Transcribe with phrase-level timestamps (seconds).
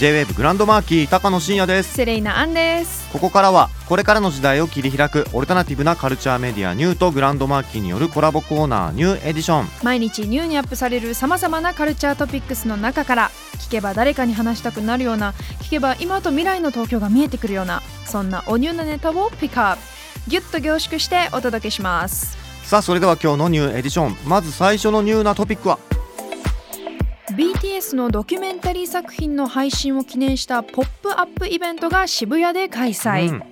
[0.00, 1.92] J-WAVE グランドマーキー高野真也です。
[1.92, 3.06] セレイナアンです。
[3.12, 9.68] ここからはこれからの時代を切り開くオルタナティブなカルチャーメディアニューとグランドマーキーによるコラボコーナーニューエディション。
[9.82, 19.82] 毎日ニューにアップされるさまざまなカルチャートピックスの中から聞けば誰かに話したくなるような聞けば今と未来の東京が見えてくるようなそんなおニューなネタをピックアップ。
[20.28, 22.38] ギュッと凝縮してお届けします。
[22.62, 24.16] さあそれでは今日のニューエディション。
[24.24, 25.78] まず最初のニューなトピックは
[27.96, 33.42] のドキュメンタリー作品の配信を記念したポップアップイベントが渋谷で開催、うん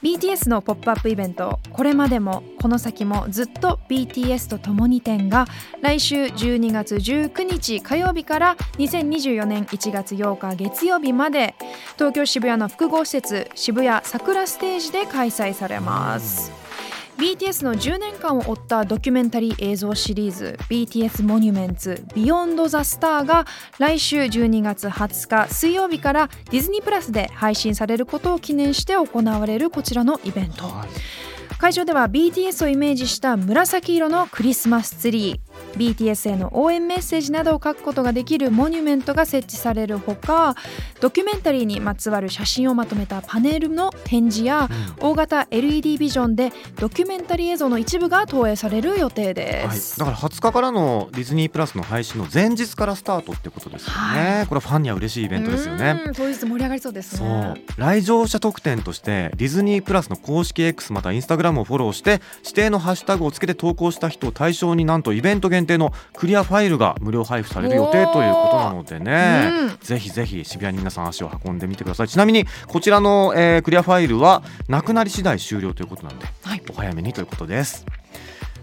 [0.00, 5.46] BTS のポップアップイベントこれまでもこの先もずっと BTS と共に展が
[5.82, 11.56] 来週12月19日火曜日から2024年1月8日月曜日まで
[11.96, 16.67] 東京渋谷の複合施設渋谷桜ステージで開催されます。
[17.18, 23.44] BTS の10年間を追ったドキュメンタリー映像シリーズ BTS モニュメンツ Beyond the Star が
[23.80, 30.70] 来週12月20日水曜日からディズニープラスで配信されることを記念して行われるこちらのイベント。
[31.58, 35.47] 会場では BTS をイメージした紫色のクリスマスツリー
[35.78, 40.54] BTS への応援メッセージなどを書くことができるモニュメントが設置されるほか
[41.00, 44.68] ドキュメンタリーにまつわる写真をまとめたパネルの展示や、
[45.00, 49.98] 大型 LED ビジョンでドキュメンタリー映像の一部が投影される予定ではい、す。
[49.98, 56.02] だから20日からのディズニープラスの配信の前日からスタートってことですよね、はこれはファンには嬉しいイベントですよね。
[56.06, 57.80] うん当日盛り上がりそうですそねう。
[57.80, 69.78] 来場者特典としてディズニープラスの公式 X またインスタグラムをフォローして指定のハッシュタグをつけて投稿した人を対象になんとイベント限定のクリアファイルが無料配布される予定ということなのでね、うん。
[69.80, 72.08] ぜひぜひ渋谷に皆さん足を運んでみてください。
[72.08, 76.62] ちなみにこちらの、えークリアファイルはなくなり次第終了ということなんで、はい。
[76.70, 77.86] お早めにということです。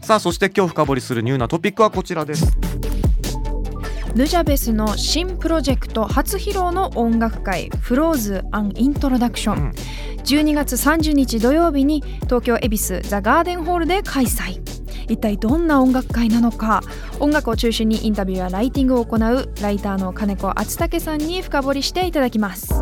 [0.00, 2.56] さあそして今日深掘りするニューなトピックはこちらです。
[4.14, 9.70] ヌジャベスの新プロジェクト初披露の音楽会フローズアンイントロダクション、うん。
[10.22, 14.61] 12月30日土曜日に東京恵比寿ザ・ガーデンホールで開催
[15.08, 16.82] 一体どんな音楽会なのか
[17.20, 22.72] 音楽を中心にインタビューやライティングを行うライターの金子敦武さんに深掘りしていただきます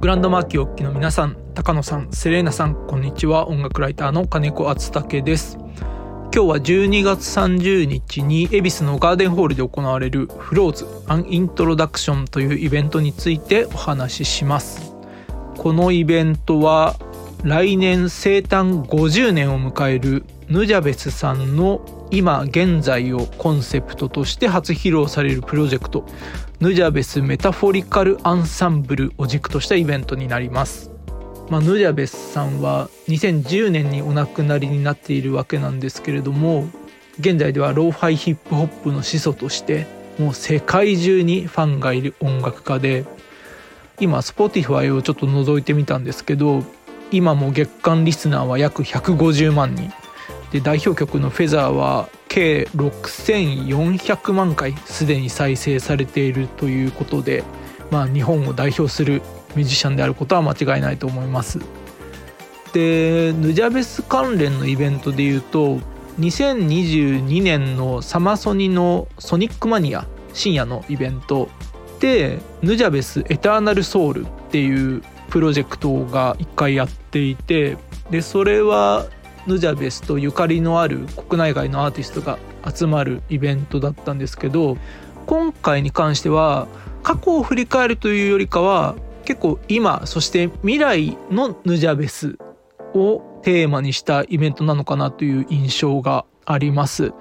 [0.00, 3.48] グランドマーキーおっきの皆さん、高野さん、セレーナさん、こんにちは。
[3.48, 5.58] 音楽ライターの金子敦武です。
[6.34, 14.94] 今日は12月30日に恵比寿のガーデンホールで行われるフローズアンイントロダクションというイベントについてお話しします。
[15.56, 16.94] このイベントは
[17.42, 26.06] 来年生誕50年を迎えるヌジャベスさんの今現在をコンセプトとして初披露されるプロジェクト
[26.60, 30.92] ヌジャベスメタフォリカルアンサンブルを軸としたイベントになります。
[31.50, 36.68] まあ、ヌジャベスさんは2010年にお亡くなりになっているわけなんですけれども
[37.20, 39.86] 現在ではローファイヒップホップの始祖として
[40.18, 43.04] もう世界中にファンがいる音楽家で
[44.00, 46.64] 今 Spotify をちょっと覗いてみたんですけど
[47.12, 49.92] 今も月間リスナーは約150万人
[50.50, 57.44] で代表曲の「フェザーは計6400万回すでに再生されているということで、
[57.90, 59.22] まあ、日本を代表する
[59.54, 61.58] ミュージシャンであることは間違いないと思います。
[62.72, 65.78] でヌジャベス関連のイベントでいうと
[66.20, 71.48] 2022年のサマソニのソニックマニア深夜のイベント
[72.00, 77.78] でヌジャベスエターナルソウルっていうプロジェクトが一回やっていて
[78.10, 79.06] でそれは
[79.46, 80.98] ヌジャベスとゆかりのある
[81.28, 82.38] 国内外のアーティストが
[82.74, 84.76] 集まるイベントだったんですけど
[85.26, 86.68] 今回に関しては
[87.02, 92.38] 過去を振り返るというよりかは結構今そして未来のヌジャベス
[92.94, 97.12] をテーマにしたイベントなのかなという印象があります。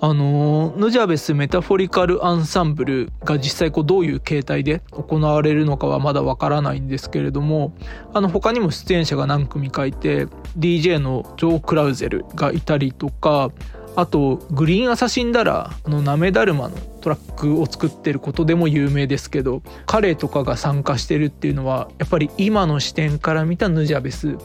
[0.00, 7.74] あのヌジャベスメタフォリカルアンサンブルが実際こうどういう形態で行われるのかはまだわからないんですけれども
[8.12, 10.26] あの他にも出演者が何組かいて
[10.58, 13.50] DJ のジョー・クラウゼルがいたりとか
[13.96, 24.36] あとグリーンアサシンダラーのナメダルマのトラックを作ってることでも有名ですけど彼とかが参加してるっていうのはやっぱり今の視点から見たヌジャベス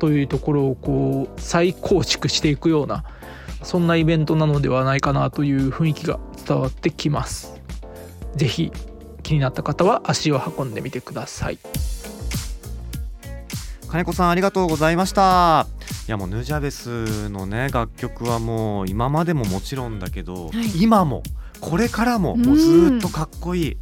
[0.00, 3.04] というところをこう再構築していくような
[3.62, 7.60] そんなイベントなのではないかなという雰囲気が伝わってきます。
[8.34, 8.72] ぜひ
[9.22, 11.58] 気になった方は足を運んでみてください。
[13.88, 15.66] 金子さんありがとうございました
[16.10, 21.22] やもうヌジャベスのね楽曲はもう今までももちろんだけど、はい今も
[21.60, 23.76] これからももうずっとかっこいい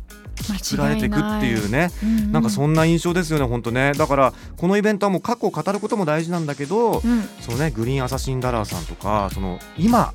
[0.57, 1.91] 作られていくっていうね、
[2.31, 3.93] なんかそんんな印象ですよね本当ね。
[3.93, 7.23] だからこのイベントはもう過去を語ることも大事なんだけど、うん。
[7.41, 10.13] そのねグリーンアサシンダラーさんとかその今っ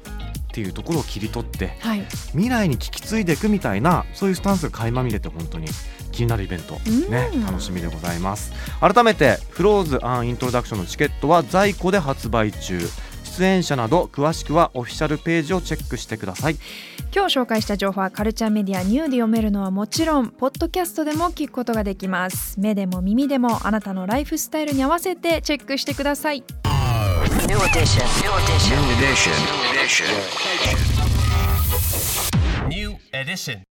[0.53, 2.05] ていうところを切り取ってはい。
[2.31, 5.67] 未来に引き継いでいくみたいなそういうスタンスが垣間見れて本当に
[6.11, 6.75] 気になるイベント、
[7.09, 7.45] ねうん。
[7.45, 8.53] 楽しみでございます。
[8.79, 12.79] 改めてフローズアンイントロダクションのチケットは在庫で発売中
[13.37, 16.57] 出演者など詳しくはオフィシャルページをチェックしてください
[17.15, 26.43] 今日紹介した情報はカルチャーメディアニューで読めるのはもちろんポッドキャストでも聞くことができます目でも耳でもあなたのライフスタイルに合わせてチェックしてください
[27.47, 28.05] New edition.
[28.21, 28.75] New edition.
[28.75, 29.33] New edition.
[29.43, 30.07] New edition.
[32.69, 33.63] New edition.